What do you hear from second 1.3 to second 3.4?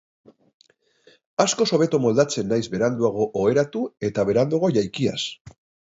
Askoz hobeto moldatzen naiz beranduago